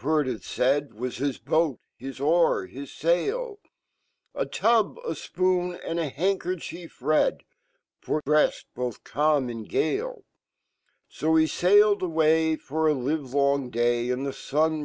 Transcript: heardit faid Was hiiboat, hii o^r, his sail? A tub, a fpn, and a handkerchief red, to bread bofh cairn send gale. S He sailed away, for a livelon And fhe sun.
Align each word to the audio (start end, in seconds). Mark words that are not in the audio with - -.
heardit 0.00 0.44
faid 0.44 0.94
Was 0.94 1.18
hiiboat, 1.18 1.80
hii 2.00 2.12
o^r, 2.20 2.70
his 2.70 2.92
sail? 2.92 3.58
A 4.32 4.46
tub, 4.46 4.96
a 4.98 5.10
fpn, 5.10 5.76
and 5.84 5.98
a 5.98 6.08
handkerchief 6.08 7.02
red, 7.02 7.42
to 8.02 8.20
bread 8.24 8.52
bofh 8.76 9.02
cairn 9.02 9.48
send 9.48 9.68
gale. 9.68 10.24
S 11.12 11.22
He 11.22 11.48
sailed 11.48 12.00
away, 12.04 12.54
for 12.54 12.88
a 12.88 12.94
livelon 12.94 13.72
And 14.12 14.24
fhe 14.28 14.34
sun. 14.34 14.76